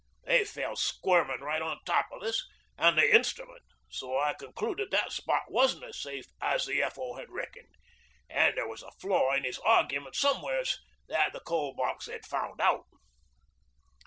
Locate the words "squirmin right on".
0.75-1.79